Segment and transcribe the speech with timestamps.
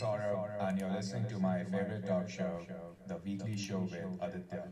[0.00, 2.66] Saurabh, and you're listening to my favorite talk show,
[3.06, 4.68] The Weekly Show with Aditya.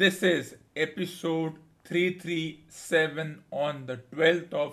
[0.00, 4.72] This is episode 337 on the 12th of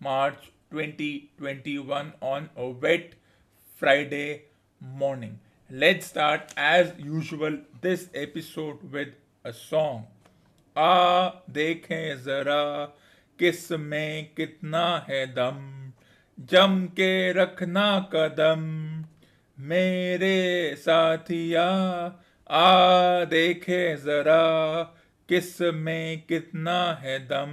[0.00, 3.12] March 2021 on a wet
[3.76, 4.42] Friday
[4.80, 5.38] morning.
[5.70, 10.08] Let's start as usual this episode with a song.
[10.76, 12.84] आ देखें जरा
[13.38, 15.64] किसमें कितना है दम
[16.38, 18.68] जम के रखना कदम
[19.70, 20.36] मेरे
[20.76, 21.70] साथिया
[22.50, 24.82] आ देखे जरा
[25.28, 27.52] किसमें कितना है दम,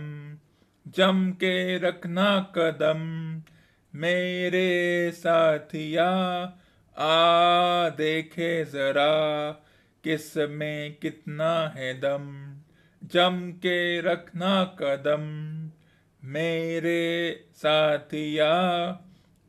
[0.88, 3.00] जम के रखना कदम।
[3.95, 6.09] मेरे साथिया,
[6.97, 9.52] आ देखे जरा
[10.03, 12.58] किसमें कितना है दम,
[13.03, 15.23] जम के रखना कदम।
[16.28, 18.52] मेरे साथिया,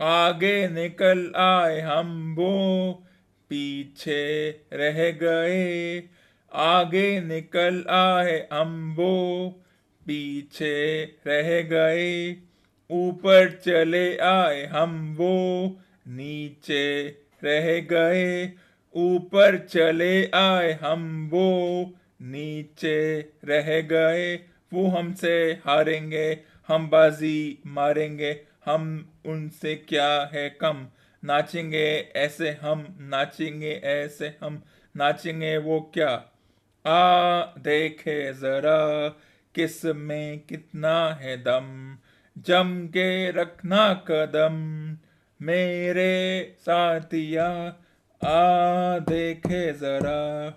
[0.01, 3.05] आगे निकल आए हम वो
[3.53, 6.03] पीछे रह गए।
[6.53, 8.49] आगे निकल आए
[8.97, 9.49] वो
[10.07, 12.37] पीछे रह गए।
[12.91, 15.67] ऊपर चले आए हम वो
[16.09, 17.09] नीचे
[17.45, 18.53] रह गए।
[18.95, 21.85] ऊपर चले आए हम वो
[22.23, 24.37] नीचे रह गए।
[24.73, 26.39] वो हमसे हारेंगे,
[26.69, 30.87] हम बाजी मारेंगे। हम उनसे क्या है कम?
[31.25, 34.63] नाचेंगे ऐसे हम, नाचेंगे ऐसे हम,
[34.97, 36.25] नाचेंगे वो क्या?
[36.87, 39.09] आ, देखे जरा
[39.55, 41.97] किसमें कितना है दम
[42.39, 44.55] जम के रखना कदम,
[45.43, 47.75] मेरे साथिया,
[48.25, 50.51] आ, देखे जरा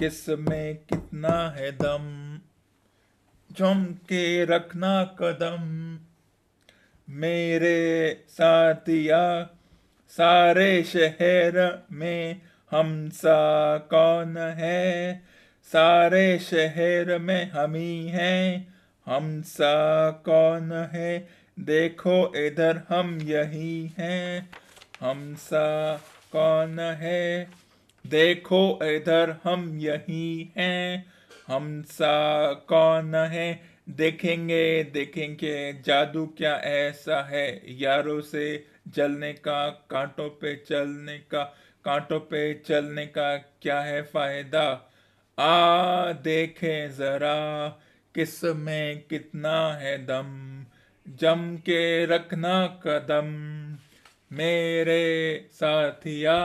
[0.00, 2.40] किसमें कितना है दम
[3.52, 5.98] जम के रखना कदम।
[7.10, 9.50] मेरे साथिया,
[10.08, 15.22] सारे शहर में हम सा कौन है?
[15.72, 18.74] सारे शहर में हम ही हैं
[19.06, 21.28] हम सा कौन है?
[21.60, 24.50] देखो इधर हम यही हैं
[25.00, 25.96] हम सा
[26.32, 27.50] कौन है?
[28.06, 31.06] देखो इधर हम यही हैं
[31.48, 33.73] हम सा कौन है?
[33.88, 37.62] देखेंगे देखेंगे, जादू क्या ऐसा है?
[37.80, 41.44] यारों से जलने का, कांटों पे चलने का,
[41.84, 44.90] कांटों पे चलने का क्या है फ़ायदा?
[45.38, 47.68] आ, देखें जरा
[48.14, 50.64] किसमें कितना है दम।
[51.08, 53.26] जम के रखना कदम।
[54.36, 56.36] मेरे साथिया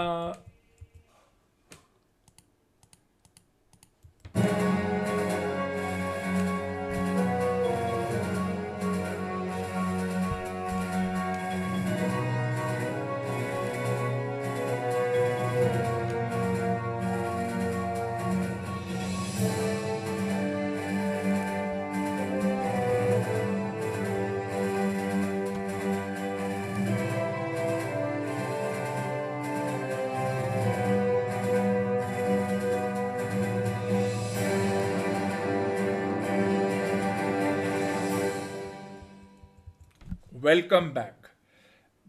[40.42, 41.32] Welcome back.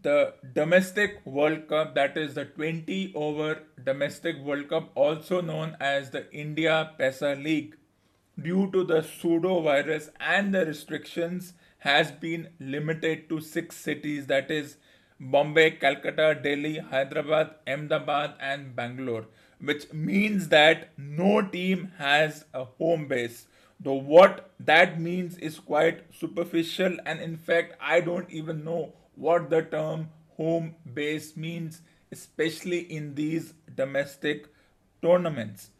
[0.03, 6.11] The domestic World Cup, that is the 20 over domestic World Cup, also known as
[6.11, 7.75] the India PESA League,
[8.41, 14.49] due to the pseudo virus and the restrictions, has been limited to six cities that
[14.49, 14.77] is,
[15.19, 19.25] Bombay, Calcutta, Delhi, Hyderabad, Ahmedabad, and Bangalore,
[19.59, 23.47] which means that no team has a home base.
[23.83, 29.49] Though what that means is quite superficial, and in fact, I don't even know what
[29.49, 31.81] the term home base means,
[32.11, 34.47] especially in these domestic
[35.01, 35.71] tournaments.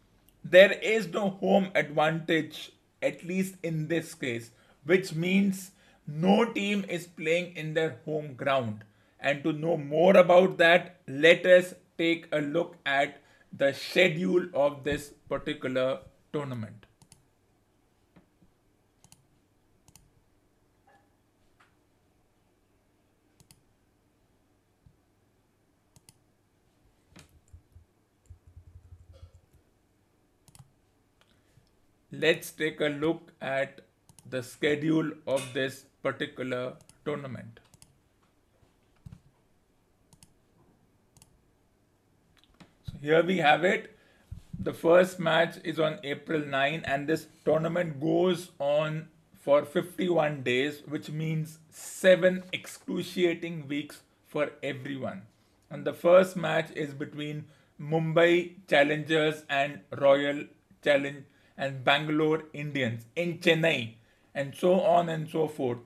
[0.42, 4.50] There is no home advantage, at least in this case,
[4.84, 5.70] which means
[6.06, 8.82] no team is playing in their home ground.
[9.20, 13.22] And to know more about that, let us take a look at
[13.56, 16.00] the schedule of this particular
[16.32, 16.86] tournament.
[32.12, 33.80] Let's take a look at
[34.28, 36.74] the schedule of this particular
[37.06, 37.60] tournament.
[42.84, 43.96] So here we have it.
[44.58, 49.08] The first match is on April 9 and this tournament goes on
[49.40, 55.22] for 51 days which means 7 excruciating weeks for everyone.
[55.70, 57.46] And the first match is between
[57.80, 60.44] Mumbai Challengers and Royal
[60.84, 61.24] Challenge
[61.56, 63.94] and Bangalore Indians in Chennai,
[64.34, 65.78] and so on and so forth.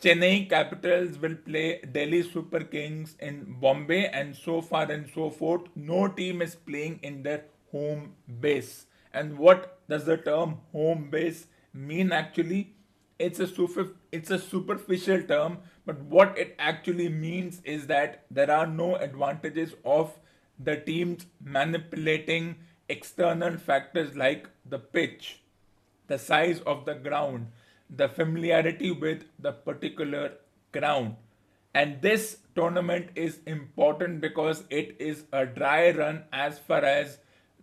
[0.00, 5.62] Chennai Capitals will play Delhi Super Kings in Bombay, and so far and so forth.
[5.74, 8.86] No team is playing in their home base.
[9.12, 12.74] And what does the term home base mean actually?
[13.18, 18.50] It's a super, it's a superficial term, but what it actually means is that there
[18.50, 20.16] are no advantages of
[20.60, 22.56] the teams manipulating
[22.88, 25.40] external factors like the pitch,
[26.06, 27.48] the size of the ground,
[27.94, 30.32] the familiarity with the particular
[30.72, 31.16] ground.
[31.74, 37.18] And this tournament is important because it is a dry run as far as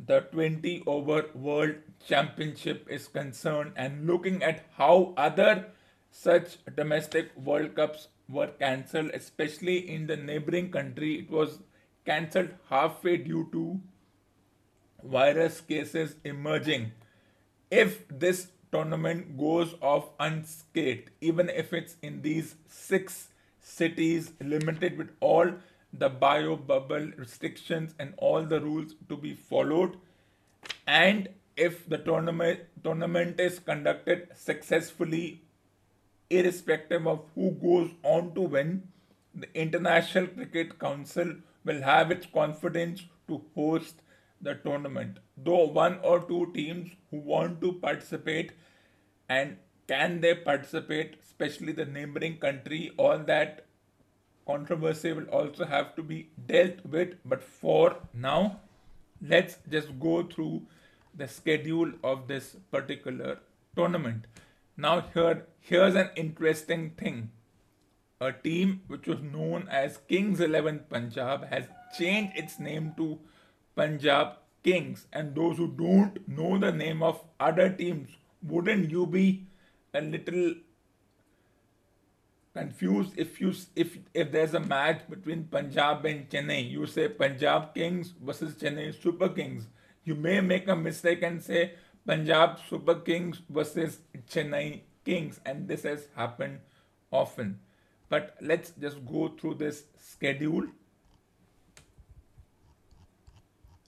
[0.08, 1.76] the 20 over world
[2.06, 5.66] championship is concerned and looking at how other
[6.12, 11.60] such domestic world cups were cancelled especially in the neighboring country it was
[12.06, 13.80] cancelled halfway due to
[15.06, 16.92] virus cases emerging.
[17.72, 23.30] If this tournament goes off unscathed, even if it's in these six
[23.62, 25.52] cities limited with all
[25.94, 29.98] the bio bubble restrictions and all the rules to be followed,
[30.86, 35.42] and if the tournament tournament is conducted successfully,
[36.30, 38.84] irrespective of who goes on to win,
[39.34, 44.02] the International Cricket Council will have its confidence to host
[44.42, 45.18] the tournament.
[45.38, 48.52] Though one or two teams who want to participate
[49.30, 53.66] and can they participate, especially the neighboring country, all that
[54.48, 57.16] controversy will also have to be dealt with.
[57.24, 58.60] But for now,
[59.22, 60.64] let's just go through
[61.16, 63.40] the schedule of this particular
[63.76, 64.26] tournament.
[64.78, 67.32] Now here here's an interesting thing.
[68.20, 71.66] A team which was known as Kings 11 Punjab has
[71.98, 73.20] changed its name to
[73.76, 78.10] Punjab Kings and those who don't know the name of other teams,
[78.42, 79.46] wouldn't you be
[79.94, 80.56] a little
[82.56, 87.74] confused if you if if there's a match between Punjab and Chennai, you say Punjab
[87.74, 89.68] Kings versus Chennai Super Kings.
[90.06, 91.74] You may make a mistake and say
[92.08, 94.00] Punjab Super Kings versus
[94.30, 96.60] Chennai Kings, and this has happened
[97.12, 97.60] often.
[98.10, 100.68] But let's just go through this schedule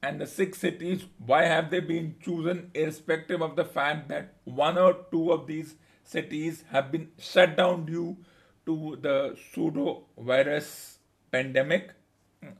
[0.03, 4.77] and the six cities, why have they been chosen irrespective of the fact that one
[4.77, 8.17] or two of these cities have been shut down due
[8.65, 10.99] to the pseudo virus
[11.31, 11.93] pandemic?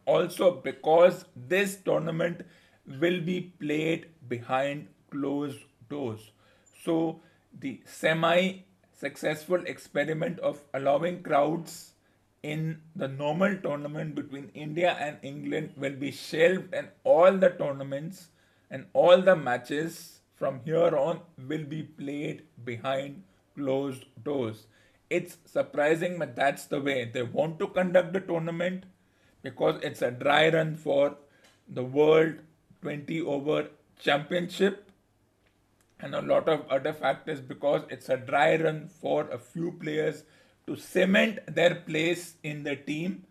[0.06, 2.42] Also, because this tournament
[3.00, 6.32] will be played behind closed doors.
[6.84, 7.22] So,
[7.60, 8.64] the semi
[8.94, 11.94] successful experiment of allowing crowds
[12.54, 18.28] in the normal tournament between India and England will be shelved, and all the tournaments
[18.72, 23.24] and all the matches from here on will be played behind
[23.56, 24.68] closed doors.
[25.10, 28.86] It's surprising, but that's the way they want to conduct the tournament
[29.42, 31.16] because it's a dry run for
[31.68, 32.36] the World
[32.82, 33.68] 20 Over
[34.00, 34.92] Championship
[36.00, 40.24] and a lot of other factors because it's a dry run for a few players
[40.68, 43.24] to cement their place in the team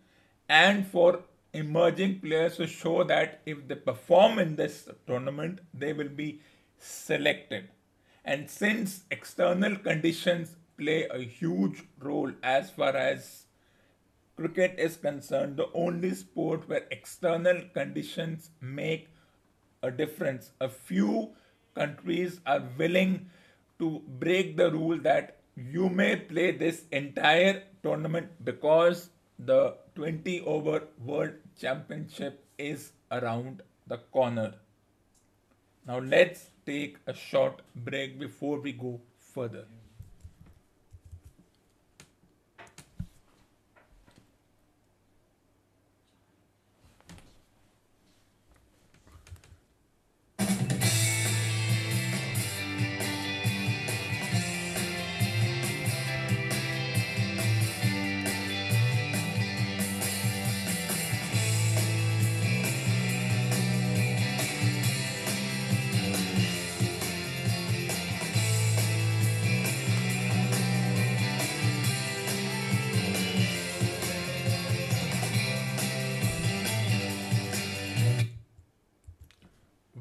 [0.48, 1.20] and for
[1.52, 6.40] emerging players to show that if they perform in this tournament, they will be
[6.78, 7.68] selected.
[8.24, 13.44] And since external conditions play a huge role as far as
[14.36, 19.08] cricket is concerned, the only sport where external conditions make
[19.82, 20.50] a difference.
[20.60, 21.30] A few
[21.74, 23.30] countries are willing
[23.78, 30.84] to break the rule that you may play this entire tournament because the 20 over
[31.04, 34.54] world championship is around the corner
[35.86, 39.66] Now let's take a short break before we go further.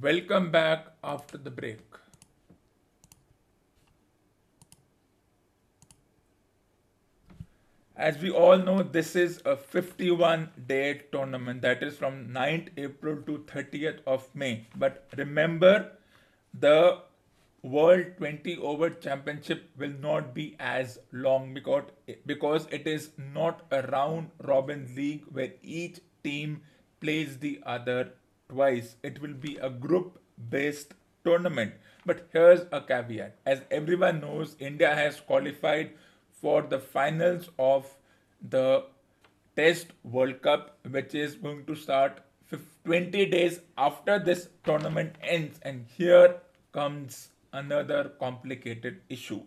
[0.05, 1.79] Welcome back after the break.
[7.95, 13.15] As we all know, this is a 51 day tournament that is from 9th April
[13.23, 14.67] to 30th of May.
[14.75, 15.93] But remember,
[16.53, 16.99] the
[17.63, 21.89] World 20 Over Championship will not be as long because,
[22.27, 26.61] because it is not a round robin league where each team
[27.01, 28.11] plays the other
[28.49, 28.95] twice.
[29.03, 31.73] It will be a group based tournament.
[32.05, 33.37] But here's a caveat.
[33.45, 35.91] As everyone knows, India has qualified
[36.29, 37.87] for the finals of
[38.49, 38.85] the
[39.55, 42.19] Test World Cup, which is going to start
[42.85, 45.59] 20 days after this tournament ends.
[45.63, 46.41] And here
[46.73, 49.41] comes another complicated issue.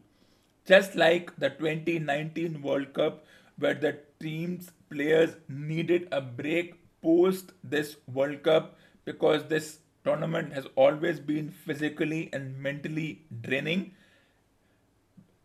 [0.66, 3.24] Just like the 2019 World Cup,
[3.58, 8.76] where the team's players needed a break post this World Cup
[9.08, 13.92] because this tournament has always been physically and mentally draining.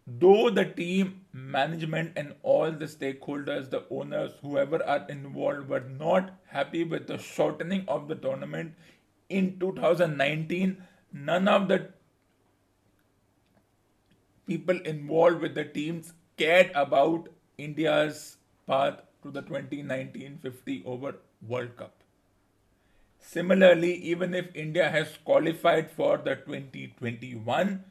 [0.05, 6.33] Though the team, management, and all the stakeholders, the owners, whoever are involved, were not
[6.57, 8.73] happy with the shortening of the tournament
[9.29, 10.77] in 2019,
[11.13, 11.87] none of the
[14.45, 21.15] people involved with the teams cared about India's path to the 2019 50 over
[21.47, 22.02] World Cup.
[23.33, 27.83] Similarly, even if India has qualified for the 2021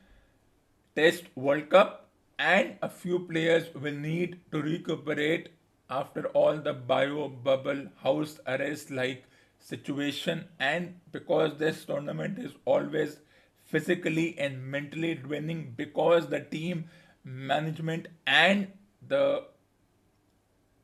[0.94, 5.48] Test World Cup and a few players will need to recuperate
[5.90, 9.24] after all the bio bubble house arrest like
[9.58, 13.16] situation and because this tournament is always
[13.64, 16.84] physically and mentally draining because the team
[17.24, 18.68] management and
[19.08, 19.42] the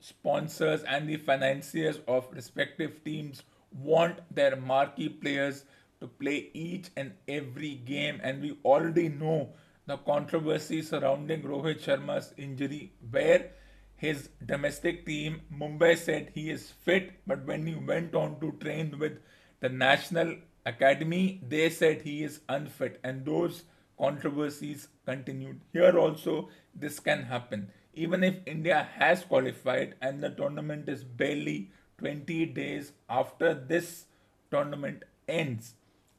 [0.01, 5.65] sponsors and the financiers of respective teams want their marquee players
[6.01, 8.21] to play each and every game.
[8.23, 9.51] And we already know
[9.87, 13.51] the controversy surrounding Rohit Sharma's injury where
[13.97, 17.13] his domestic team Mumbai said he is fit.
[17.27, 19.19] But when he went on to train with
[19.61, 23.01] the national academy they said he is unfit.
[23.03, 23.65] And those
[23.99, 25.61] controversies continued.
[25.73, 27.71] Here also this can happen.
[27.95, 34.07] Even if india has qualified and the tournament is barely 20 days after this
[34.51, 35.75] tournament ends.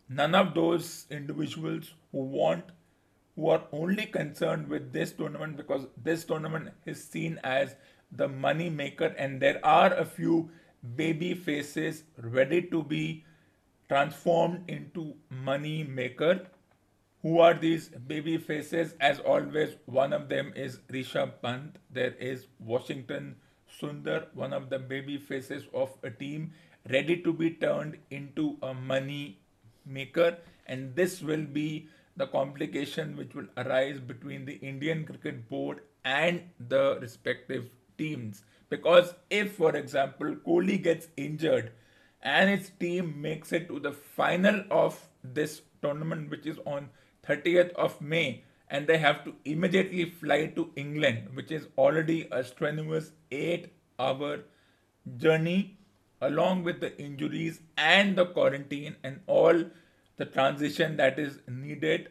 [0.07, 2.65] None of those individuals who want,
[3.35, 7.75] who are only concerned with this tournament because this tournament is seen as
[8.11, 10.49] the money maker, and there are a few
[10.95, 13.23] baby faces ready to be
[13.87, 16.47] transformed into money maker.
[17.21, 18.95] Who are these baby faces?
[18.99, 21.77] As always, one of them is Rishabh Pant.
[21.91, 23.35] There is Washington
[23.79, 26.51] Sundar, one of the baby faces of a team,
[26.89, 29.39] ready to be turned into a money
[29.85, 30.37] maker.
[30.67, 36.43] And this will be the complication which will arise between the Indian Cricket Board and
[36.67, 38.43] the respective teams.
[38.69, 41.71] Because if, for example, Kohli gets injured
[42.21, 46.89] and his team makes it to the final of this tournament, which is on
[47.25, 52.43] 30th of May, and they have to immediately fly to England, which is already a
[52.43, 54.41] strenuous eight hour
[55.17, 55.77] journey,
[56.21, 59.63] along with the injuries and the quarantine and all
[60.17, 62.09] the transition that is needed.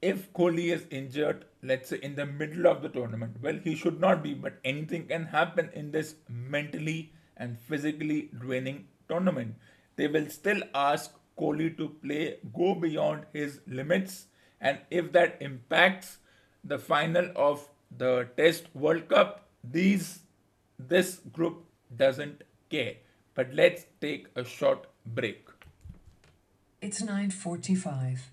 [0.00, 3.98] If Kohli is injured, let's say in the middle of the tournament, well, he should
[4.00, 9.56] not be, but anything can happen in this mentally and physically draining tournament.
[9.96, 14.26] They will still ask Kohli to play, go beyond his limits
[14.60, 16.18] and if that impacts
[16.64, 20.20] the final of the Test World Cup, these
[20.78, 21.64] this group
[21.96, 22.96] doesn't care.
[23.34, 25.48] But let's take a short break.
[26.80, 28.30] It's 9:45.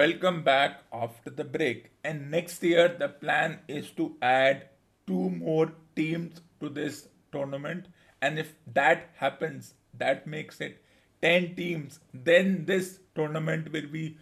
[0.00, 1.90] Welcome back after the break.
[2.02, 4.70] And next year, the plan is to add
[5.06, 7.88] two more teams to this tournament.
[8.22, 10.82] And if that happens, that makes it
[11.20, 12.00] 10 teams.
[12.14, 14.16] Then this tournament will be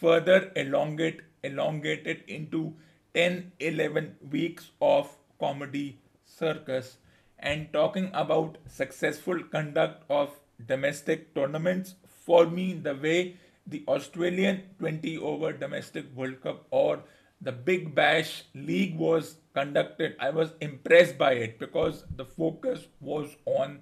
[0.00, 2.74] further elongate, elongated into
[3.14, 6.98] 10 11 weeks of comedy circus.
[7.40, 10.30] And talking about successful conduct of
[10.64, 17.02] domestic tournaments, for me, the way the Australian 20 over domestic World Cup or
[17.40, 23.36] the Big Bash League was conducted, I was impressed by it because the focus was
[23.44, 23.80] on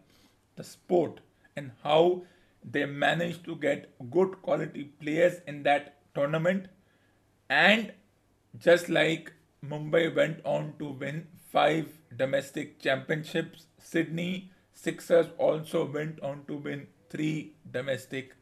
[0.56, 1.20] the sport
[1.56, 2.22] and how
[2.64, 6.68] they managed to get good quality players in that tournament.
[7.50, 7.92] And
[8.58, 9.32] just like
[9.64, 16.86] Mumbai went on to win five domestic championships, Sydney Sixers also went on to win
[17.10, 18.34] three domestic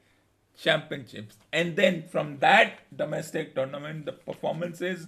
[0.63, 1.37] championships.
[1.53, 5.07] And then from that domestic tournament, the performances,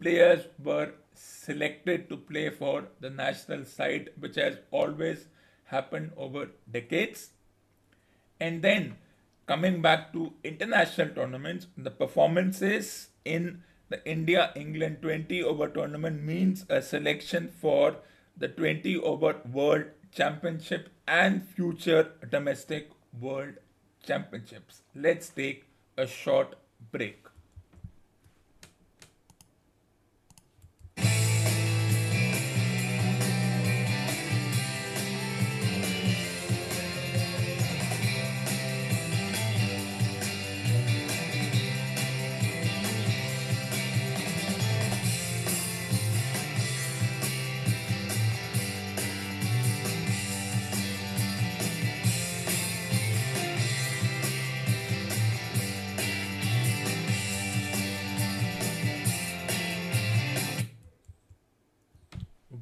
[0.00, 5.26] players were selected to play for the national side, which has always
[5.64, 7.30] happened over decades.
[8.40, 8.96] And then
[9.46, 16.64] coming back to international tournaments, the performances in the India England 20 over tournament means
[16.68, 17.96] a selection for
[18.36, 22.90] the 20 over World Championship and future domestic
[23.20, 23.54] World
[24.06, 24.82] Championships.
[24.94, 25.64] Let's take
[25.96, 26.56] a short
[26.92, 27.29] break.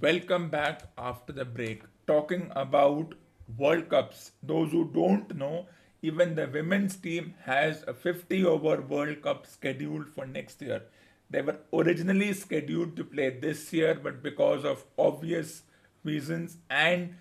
[0.08, 1.82] Welcome back after the break.
[2.06, 3.14] Talking about
[3.58, 4.32] World Cups.
[4.42, 5.66] Those who don't know,
[6.00, 10.80] even the women's team has a 50 over World Cup scheduled for next year.
[11.28, 15.64] They were originally scheduled to play this year, but because of obvious
[16.04, 17.14] reasons and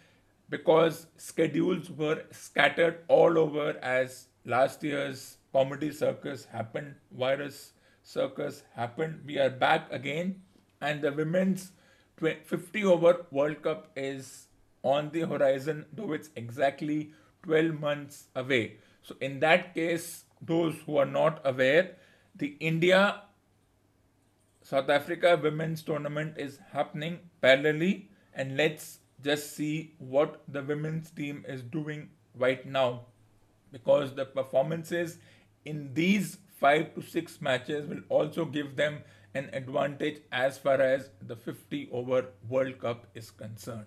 [0.50, 7.74] because schedules were scattered all over as last year's comedy circus happened, virus
[8.04, 10.42] circus happened, we are back again.
[10.80, 11.72] And the women's
[12.20, 14.48] 50 over World Cup is
[14.84, 17.12] on the horizon, though it's exactly
[17.44, 18.78] 12 months away.
[19.04, 21.96] So, in that case, those who are not aware,
[22.36, 23.22] the India
[24.64, 31.46] South Africa women's tournament is happening parallelly, and let's just see what the women's team
[31.48, 33.06] is doing right now
[33.72, 35.18] because the performances
[35.66, 39.00] in these five to six matches will also give them
[39.38, 43.86] an advantage as far as the 50 over World Cup is concerned.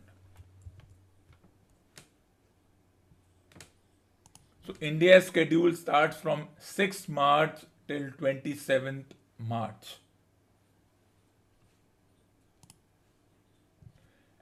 [4.66, 9.96] So India's schedule starts from 6th March till 27th March.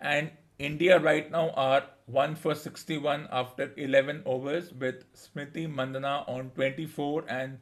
[0.00, 6.50] And India right now are 1 for 61 after 11 overs with Smriti Mandhana on
[6.50, 7.58] 24 and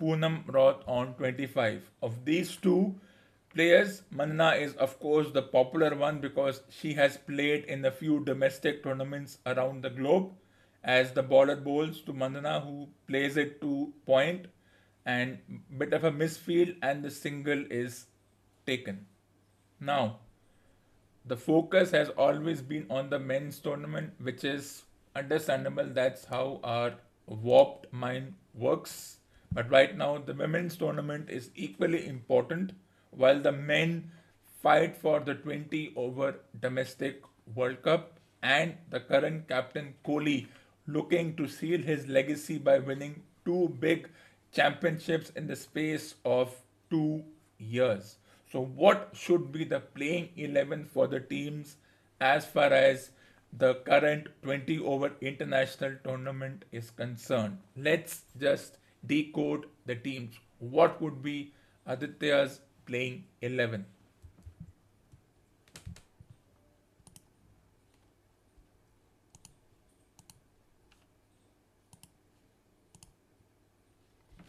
[0.00, 1.90] Poonam Raut on 25.
[2.02, 2.94] Of these two
[3.54, 8.24] players, Mandhana is of course the popular one because she has played in a few
[8.24, 10.32] domestic tournaments around the globe
[10.82, 14.46] as the bowler bowls to Mandhana who plays it to point
[15.04, 15.38] and
[15.76, 18.06] bit of a misfield and the single is
[18.66, 19.06] taken.
[19.78, 20.20] Now,
[21.24, 24.84] the focus has always been on the men's tournament, which is
[25.14, 25.86] understandable.
[25.86, 26.94] That's how our
[27.26, 29.19] warped mind works
[29.52, 32.72] but right now, the women's tournament is equally important
[33.10, 34.10] while the men
[34.62, 37.22] fight for the 20 over domestic
[37.54, 40.46] World Cup and the current captain Kohli
[40.86, 44.08] looking to seal his legacy by winning two big
[44.52, 46.54] championships in the space of
[46.90, 47.24] two
[47.58, 48.16] years.
[48.50, 51.76] So, what should be the playing 11 for the teams
[52.20, 53.10] as far as
[53.52, 57.58] the current 20 over international tournament is concerned?
[57.76, 60.34] Let's just decode the teams.
[60.58, 61.52] What would be
[61.86, 63.86] Aditya's playing 11?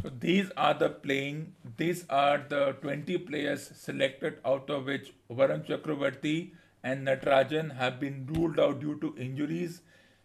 [0.01, 5.63] So these are the playing, these are the 20 players selected out of which Varun
[5.63, 9.81] Chakravarti and Natarajan have been ruled out due to injuries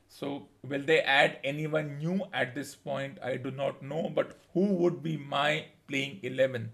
[0.08, 3.18] so, will they add anyone new at this point?
[3.22, 6.70] I do not know, but who would be my playing 11.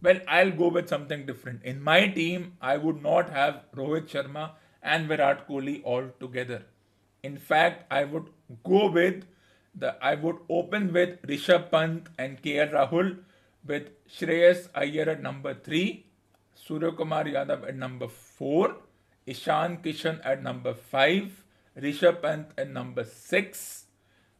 [0.00, 1.62] Well, I'll go with something different.
[1.64, 6.62] In my team, I would not have Rohit Sharma and Virat Kohli all together.
[7.22, 8.30] In fact, I would
[8.64, 9.24] go with
[9.74, 13.18] the I would open with Rishabh Pant and KL Rahul
[13.66, 16.06] with Shreyas Iyer at number 3,
[16.54, 18.76] Surya Kumar Yadav at number 4,
[19.26, 21.44] Ishan Kishan at number 5,
[21.80, 23.84] Rishabh Pant at number 6,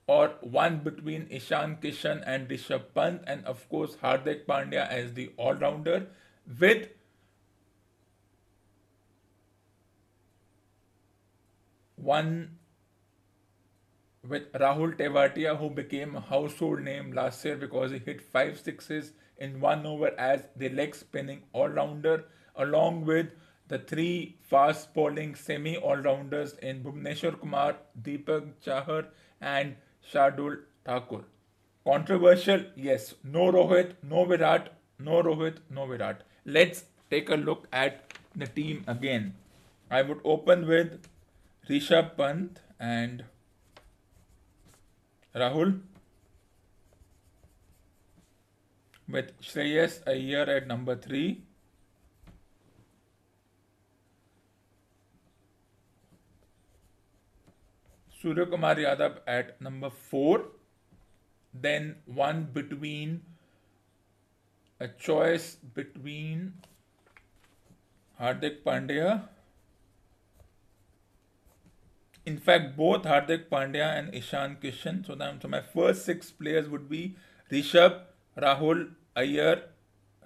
[0.06, 5.30] or one between Ishan Kishan and Rishabh Pant, and of course Hardik Pandya as the
[5.36, 6.06] all rounder
[6.60, 6.88] with
[11.96, 12.58] one
[14.26, 19.12] with Rahul Tewatia, who became a household name last year because he hit five sixes
[19.38, 22.24] in one over as the leg spinning all rounder,
[22.56, 23.28] along with
[23.68, 29.06] the three fast bowling semi all rounders in Bhuvneshwar Kumar, Deepak Chahar,
[29.40, 29.76] and
[30.12, 31.24] Shardul Thakur.
[31.84, 33.14] Controversial, yes.
[33.22, 36.22] No Rohit, no Virat, no Rohit, no Virat.
[36.44, 39.34] Let's take a look at the team again.
[39.90, 41.00] I would open with
[41.68, 43.24] Rishabh Pant and
[45.34, 45.80] Rahul
[49.08, 51.42] with Shreyas Iyer at number 3.
[58.28, 60.44] Surya Kumar Yadav at number 4.
[61.54, 63.22] Then one between
[64.78, 66.52] a choice between
[68.20, 69.22] Hardik Pandya.
[72.26, 75.06] In fact, both Hardik Pandya and Ishan Kishan.
[75.06, 77.16] So, then, so my first six players would be
[77.50, 77.98] Rishabh,
[78.36, 79.62] Rahul, Iyer,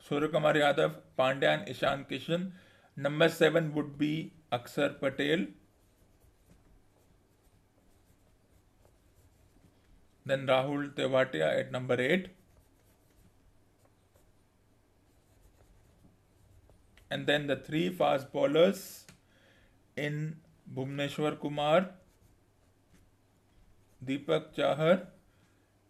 [0.08, 2.50] Surya Kumar Yadav, Pandya, and Ishan Kishan.
[2.96, 5.46] Number seven would be Akshar Patel.
[10.24, 12.28] Then Rahul Tewatia at number 8.
[17.10, 19.04] And then the three fast bowlers
[19.96, 20.36] in
[20.74, 21.90] Bhuvneshwar Kumar,
[24.04, 25.08] Deepak Chahar,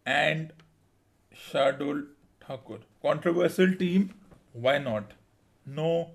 [0.05, 0.53] and
[1.33, 2.07] Shardul
[2.41, 2.81] Thakur.
[3.01, 4.15] Controversial team,
[4.53, 5.13] why not?
[5.65, 6.11] No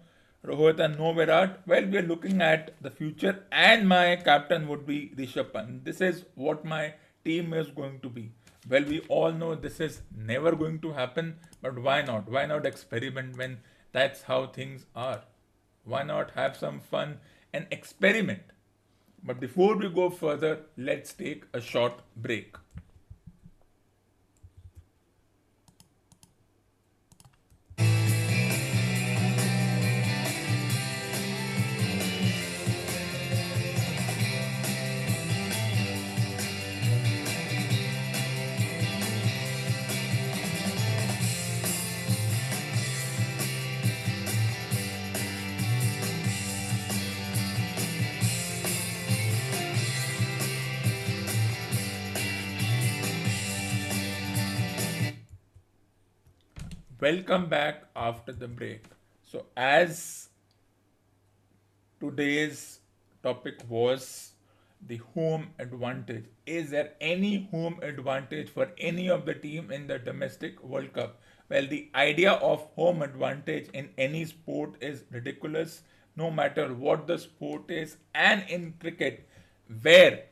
[0.46, 1.62] Rohit and no Virat.
[1.66, 5.86] Well, we are looking at the future, and my captain would be Rishabh Pant.
[5.86, 6.94] This is what my
[7.30, 8.32] team is going to be.
[8.70, 12.30] Well, we all know this is never going to happen, but why not?
[12.30, 13.60] Why not experiment when
[13.92, 15.22] that's how things are?
[15.84, 17.20] Why not have some fun
[17.54, 18.44] and experiment?
[19.24, 22.56] But before we go further, let's take a short break.
[57.08, 58.84] Welcome back after the break.
[59.24, 60.28] So, as
[62.02, 62.80] today's
[63.24, 64.32] topic was
[64.86, 70.00] the home advantage, is there any home advantage for any of the team in the
[70.00, 71.22] domestic World Cup?
[71.48, 75.84] Well, the idea of home advantage in any sport is ridiculous,
[76.18, 79.30] no matter what the sport is, and in cricket,
[79.82, 80.24] where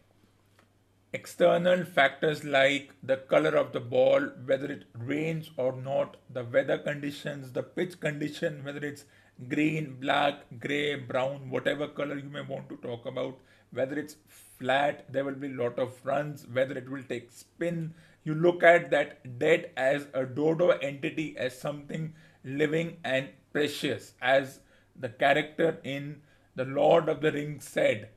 [1.16, 6.78] external factors like the color of the ball, whether it rains or not, the weather
[6.78, 9.06] conditions, the pitch condition, whether it's
[9.50, 13.38] green, black, gray, brown, whatever color you may want to talk about,
[13.72, 17.94] whether it's flat, there will be a lot of runs, whether it will take spin.
[18.24, 24.60] You look at that dead as a dodo entity, as something living and precious, as
[24.96, 26.22] the character in
[26.56, 28.10] The Lord of the Rings said,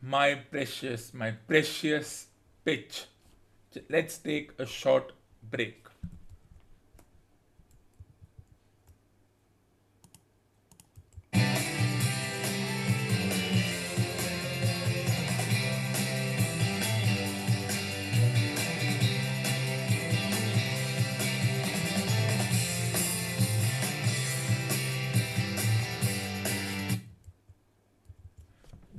[0.00, 2.26] My precious, my precious
[2.70, 3.06] pitch.
[3.88, 5.88] Let's take a short break.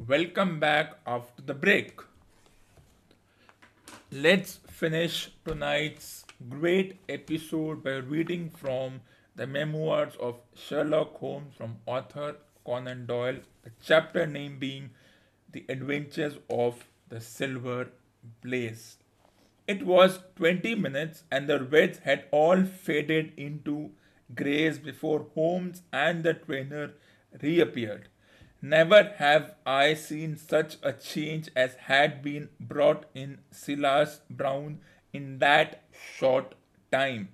[0.08, 2.11] Welcome back after the break.
[4.14, 9.00] Let's finish tonight's great episode by reading from
[9.38, 14.90] the memoirs of Sherlock Holmes from author Conan Doyle, the chapter name being
[15.54, 17.88] The Adventures of the Silver
[18.44, 18.98] Blaze.
[19.66, 23.92] It was 20 minutes and the reds had all faded into
[24.36, 26.92] greys before Holmes and the trainer
[27.42, 28.10] reappeared.
[28.62, 35.40] Never have I seen such a change as had been brought in Silas Brown in
[35.40, 36.54] that short
[36.92, 37.30] time.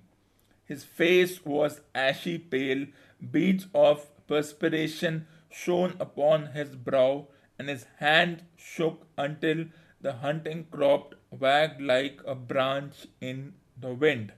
[0.64, 2.86] His face was ashy pale,
[3.30, 9.66] beads of perspiration shone upon his brow, and his hand shook until
[10.00, 14.32] the hunting crop wagged like a branch in the wind.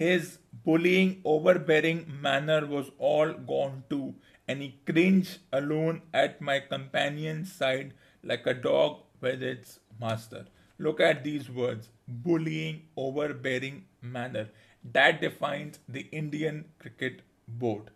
[0.00, 4.14] His bullying, overbearing manner was all gone too,
[4.48, 10.46] and he cringed alone at my companion's side like a dog with its master.
[10.78, 14.48] Look at these words bullying, overbearing manner.
[14.82, 17.90] That defines the Indian Cricket Board.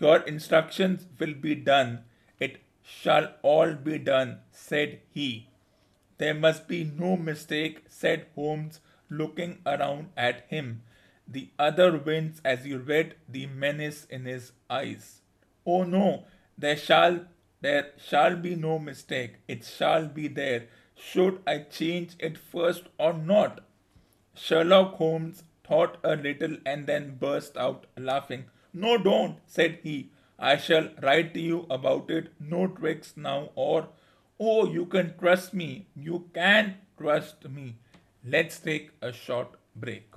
[0.00, 2.04] Your instructions will be done.
[2.40, 5.48] It shall all be done, said he.
[6.18, 10.82] There must be no mistake, said Holmes, looking around at him.
[11.30, 15.20] The other winced as he read the menace in his eyes.
[15.66, 16.24] Oh no,
[16.56, 17.26] there shall
[17.60, 19.36] there shall be no mistake.
[19.46, 20.68] It shall be there.
[20.94, 23.60] Should I change it first or not?
[24.34, 28.44] Sherlock Holmes thought a little and then burst out laughing.
[28.72, 30.10] No, don't, said he.
[30.38, 32.32] I shall write to you about it.
[32.38, 33.88] No tricks now, or
[34.38, 35.88] oh, you can trust me.
[35.96, 37.76] You can trust me.
[38.24, 40.07] Let's take a short break.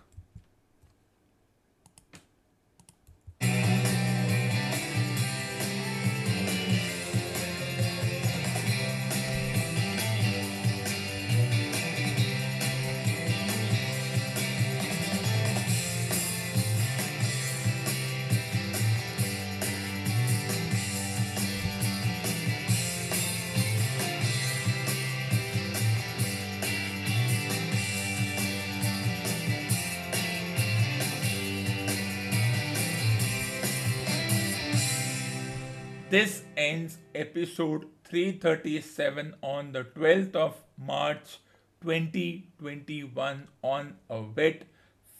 [36.11, 41.37] This ends episode 337 on the 12th of March
[41.83, 44.63] 2021 on a wet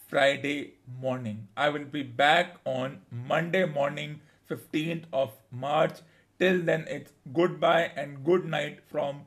[0.06, 1.48] Friday morning.
[1.56, 6.00] I will be back on Monday morning, 15th of March.
[6.38, 9.22] Till then, it's goodbye and good night from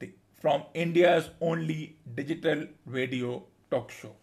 [0.00, 4.16] the from India's only digital radio talk show.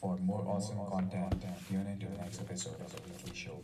[0.00, 3.60] For more awesome content, tune into the next episode of the Weekly Show.